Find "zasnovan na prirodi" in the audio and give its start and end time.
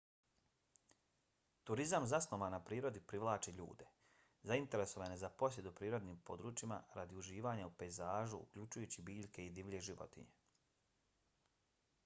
2.11-3.01